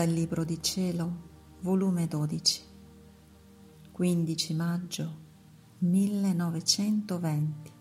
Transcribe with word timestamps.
Dal 0.00 0.08
Libro 0.08 0.44
di 0.44 0.62
Cielo, 0.62 1.58
volume 1.60 2.06
12, 2.06 2.62
15 3.92 4.54
maggio 4.54 5.18
1920. 5.80 7.72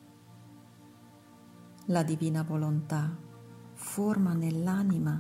La 1.86 2.04
divina 2.04 2.44
volontà 2.44 3.18
forma 3.72 4.34
nell'anima 4.34 5.18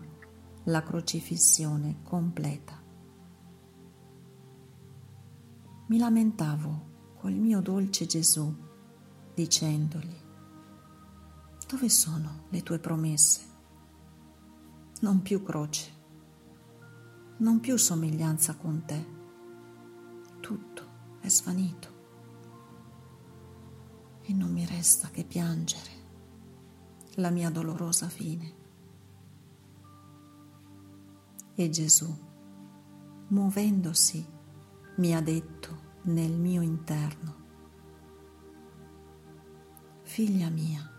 la 0.65 0.83
crocifissione 0.83 2.01
completa. 2.04 2.83
Mi 5.86 5.97
lamentavo 5.97 7.13
col 7.16 7.31
mio 7.31 7.61
dolce 7.61 8.07
Gesù 8.07 8.54
dicendogli, 9.34 10.21
dove 11.66 11.88
sono 11.88 12.47
le 12.50 12.61
tue 12.61 12.79
promesse? 12.79 13.41
Non 15.00 15.21
più 15.21 15.41
croce 15.41 15.99
non 17.39 17.60
più 17.60 17.78
somiglianza 17.78 18.56
con 18.56 18.84
te. 18.86 19.18
Tutto 20.39 20.84
è 21.21 21.28
svanito 21.30 21.97
e 24.21 24.34
non 24.34 24.52
mi 24.52 24.66
resta 24.66 25.10
che 25.10 25.24
piangere 25.24 25.97
la 27.16 27.30
mia 27.30 27.50
dolorosa 27.50 28.07
fine. 28.07 28.57
E 31.56 31.70
Gesù, 31.70 32.14
muovendosi, 33.28 34.25
mi 34.97 35.16
ha 35.16 35.22
detto 35.22 35.88
nel 36.03 36.31
mio 36.31 36.61
interno, 36.61 37.38
Figlia 40.02 40.50
mia, 40.50 40.92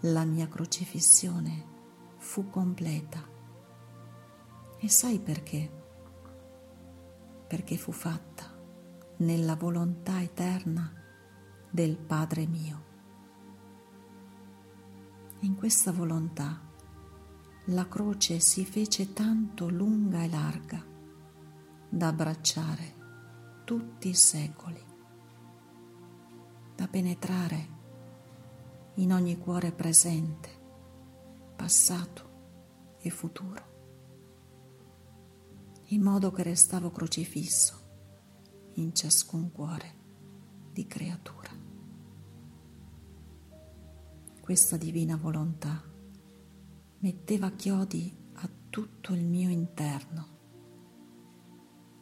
la 0.00 0.24
mia 0.24 0.48
crocifissione 0.48 1.74
fu 2.16 2.48
completa 2.48 3.35
e 4.78 4.88
sai 4.88 5.18
perché? 5.18 5.70
Perché 7.46 7.76
fu 7.76 7.92
fatta 7.92 8.44
nella 9.18 9.56
volontà 9.56 10.20
eterna 10.20 10.92
del 11.70 11.96
Padre 11.96 12.46
mio. 12.46 12.84
In 15.40 15.54
questa 15.54 15.92
volontà 15.92 16.60
la 17.66 17.88
croce 17.88 18.40
si 18.40 18.64
fece 18.64 19.12
tanto 19.12 19.68
lunga 19.68 20.22
e 20.22 20.28
larga 20.28 20.84
da 21.88 22.08
abbracciare 22.08 22.94
tutti 23.64 24.08
i 24.08 24.14
secoli, 24.14 24.84
da 26.74 26.86
penetrare 26.86 27.74
in 28.94 29.12
ogni 29.12 29.38
cuore 29.38 29.72
presente, 29.72 30.50
passato 31.56 32.94
e 32.98 33.10
futuro 33.10 33.75
in 35.90 36.02
modo 36.02 36.32
che 36.32 36.42
restavo 36.42 36.90
crocifisso 36.90 37.84
in 38.74 38.92
ciascun 38.94 39.52
cuore 39.52 39.94
di 40.72 40.86
creatura. 40.86 41.50
Questa 44.40 44.76
divina 44.76 45.16
volontà 45.16 45.82
metteva 46.98 47.50
chiodi 47.50 48.14
a 48.34 48.48
tutto 48.68 49.12
il 49.12 49.24
mio 49.24 49.48
interno, 49.48 50.28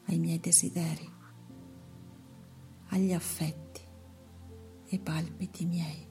ai 0.06 0.18
miei 0.18 0.40
desideri, 0.40 1.10
agli 2.88 3.12
affetti 3.12 3.82
e 4.86 4.98
palpiti 4.98 5.66
miei. 5.66 6.06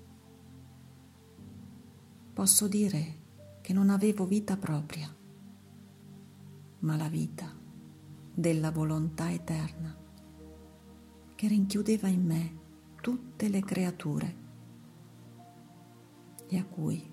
Posso 2.34 2.68
dire 2.68 3.22
che 3.62 3.74
non 3.74 3.90
avevo 3.90 4.26
vita 4.26 4.58
propria, 4.58 5.14
ma 6.80 6.98
la 6.98 7.08
vita 7.08 7.62
della 8.34 8.72
volontà 8.72 9.32
eterna 9.32 9.96
che 11.36 11.48
rinchiudeva 11.48 12.08
in 12.08 12.26
me 12.26 12.60
tutte 13.02 13.48
le 13.48 13.62
creature 13.62 14.42
e 16.48 16.58
a 16.58 16.66
cui 16.66 17.12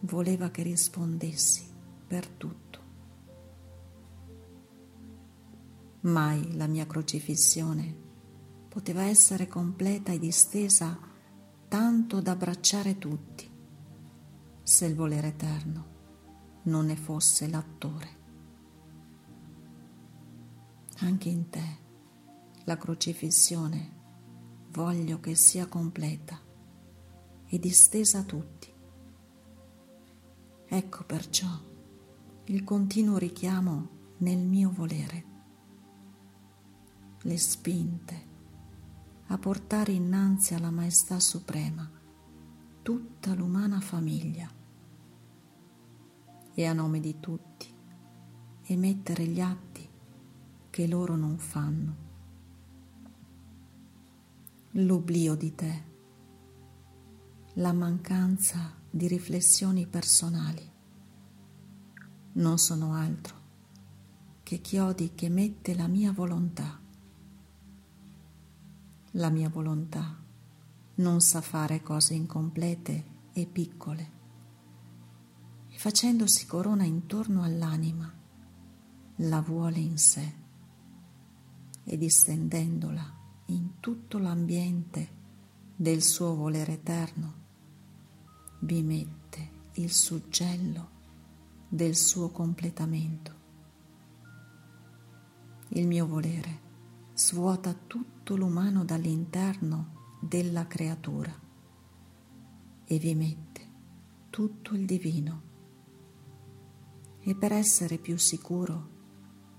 voleva 0.00 0.50
che 0.50 0.62
rispondessi 0.62 1.64
per 2.06 2.28
tutto. 2.28 2.60
Mai 6.02 6.56
la 6.56 6.66
mia 6.66 6.86
crocifissione 6.86 8.00
poteva 8.68 9.02
essere 9.02 9.46
completa 9.46 10.12
e 10.12 10.18
distesa 10.18 10.98
tanto 11.68 12.20
da 12.20 12.32
abbracciare 12.32 12.98
tutti, 12.98 13.48
se 14.62 14.86
il 14.86 14.94
volere 14.94 15.28
eterno 15.28 15.90
non 16.64 16.86
ne 16.86 16.96
fosse 16.96 17.48
l'attore 17.48 18.20
anche 21.04 21.28
in 21.28 21.48
te 21.50 21.80
la 22.64 22.76
crocifissione 22.76 24.00
voglio 24.70 25.20
che 25.20 25.34
sia 25.34 25.66
completa 25.66 26.40
e 27.46 27.58
distesa 27.58 28.20
a 28.20 28.22
tutti. 28.22 28.72
Ecco 30.66 31.04
perciò 31.04 31.48
il 32.44 32.64
continuo 32.64 33.18
richiamo 33.18 33.88
nel 34.18 34.38
mio 34.38 34.70
volere, 34.70 35.24
le 37.22 37.38
spinte 37.38 38.30
a 39.26 39.38
portare 39.38 39.92
innanzi 39.92 40.54
alla 40.54 40.70
Maestà 40.70 41.18
Suprema 41.20 41.90
tutta 42.82 43.34
l'umana 43.34 43.80
famiglia 43.80 44.50
e 46.54 46.66
a 46.66 46.72
nome 46.72 47.00
di 47.00 47.18
tutti 47.18 47.72
emettere 48.64 49.24
gli 49.24 49.40
atti 49.40 49.71
che 50.72 50.86
loro 50.86 51.16
non 51.16 51.36
fanno. 51.36 51.96
L'oblio 54.70 55.34
di 55.34 55.54
te, 55.54 55.82
la 57.56 57.74
mancanza 57.74 58.74
di 58.88 59.06
riflessioni 59.06 59.86
personali 59.86 60.66
non 62.32 62.56
sono 62.56 62.94
altro 62.94 63.36
che 64.42 64.62
chiodi 64.62 65.12
che 65.14 65.28
mette 65.28 65.74
la 65.74 65.88
mia 65.88 66.10
volontà. 66.10 66.80
La 69.10 69.28
mia 69.28 69.50
volontà 69.50 70.24
non 70.94 71.20
sa 71.20 71.42
fare 71.42 71.82
cose 71.82 72.14
incomplete 72.14 73.04
e 73.34 73.44
piccole 73.44 74.10
e 75.68 75.76
facendosi 75.76 76.46
corona 76.46 76.84
intorno 76.84 77.42
all'anima 77.42 78.10
la 79.16 79.40
vuole 79.42 79.78
in 79.78 79.98
sé 79.98 80.40
e 81.84 81.96
distendendola 81.96 83.20
in 83.46 83.80
tutto 83.80 84.18
l'ambiente 84.18 85.20
del 85.74 86.02
suo 86.02 86.34
volere 86.34 86.74
eterno, 86.74 87.34
vi 88.60 88.82
mette 88.82 89.50
il 89.74 89.90
suggello 89.90 90.90
del 91.68 91.96
suo 91.96 92.30
completamento. 92.30 93.40
Il 95.68 95.86
mio 95.86 96.06
volere 96.06 96.60
svuota 97.14 97.74
tutto 97.74 98.36
l'umano 98.36 98.84
dall'interno 98.84 100.18
della 100.20 100.66
creatura 100.66 101.32
e 102.84 102.98
vi 102.98 103.14
mette 103.14 103.70
tutto 104.30 104.74
il 104.74 104.86
divino. 104.86 105.50
E 107.20 107.34
per 107.34 107.52
essere 107.52 107.98
più 107.98 108.18
sicuro 108.18 108.88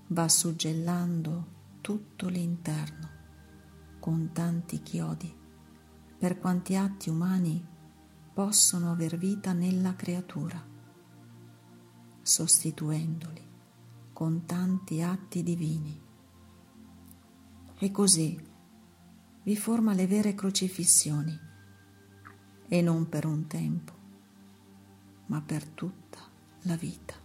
va 0.08 0.28
suggellando 0.28 1.53
tutto 1.84 2.28
l'interno 2.28 3.10
con 4.00 4.30
tanti 4.32 4.80
chiodi, 4.80 5.30
per 6.18 6.38
quanti 6.38 6.76
atti 6.76 7.10
umani 7.10 7.62
possono 8.32 8.90
aver 8.90 9.18
vita 9.18 9.52
nella 9.52 9.94
creatura, 9.94 10.66
sostituendoli 12.22 13.46
con 14.14 14.46
tanti 14.46 15.02
atti 15.02 15.42
divini. 15.42 16.02
E 17.76 17.90
così 17.90 18.42
vi 19.42 19.54
forma 19.54 19.92
le 19.92 20.06
vere 20.06 20.34
crocifissioni, 20.34 21.38
e 22.66 22.80
non 22.80 23.10
per 23.10 23.26
un 23.26 23.46
tempo, 23.46 23.92
ma 25.26 25.42
per 25.42 25.68
tutta 25.68 26.20
la 26.62 26.76
vita. 26.76 27.23